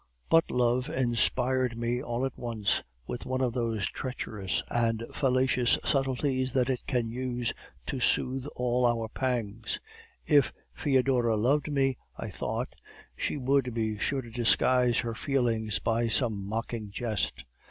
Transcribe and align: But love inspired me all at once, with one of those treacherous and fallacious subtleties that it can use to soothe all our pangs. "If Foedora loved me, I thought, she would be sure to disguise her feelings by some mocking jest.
But 0.31 0.49
love 0.49 0.89
inspired 0.89 1.77
me 1.77 2.01
all 2.01 2.25
at 2.25 2.35
once, 2.35 2.81
with 3.05 3.27
one 3.27 3.41
of 3.41 3.53
those 3.53 3.85
treacherous 3.85 4.63
and 4.67 5.05
fallacious 5.13 5.77
subtleties 5.83 6.53
that 6.53 6.71
it 6.71 6.83
can 6.87 7.11
use 7.11 7.53
to 7.85 7.99
soothe 7.99 8.47
all 8.55 8.87
our 8.87 9.07
pangs. 9.09 9.79
"If 10.25 10.53
Foedora 10.73 11.37
loved 11.37 11.71
me, 11.71 11.99
I 12.17 12.31
thought, 12.31 12.73
she 13.15 13.37
would 13.37 13.75
be 13.75 13.99
sure 13.99 14.23
to 14.23 14.31
disguise 14.31 14.97
her 15.01 15.13
feelings 15.13 15.77
by 15.77 16.07
some 16.07 16.47
mocking 16.47 16.89
jest. 16.89 17.43